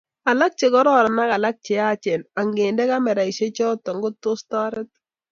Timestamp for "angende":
2.41-2.83